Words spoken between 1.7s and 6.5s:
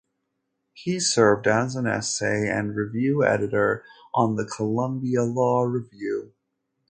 an essay and review editor on the "Columbia Law Review".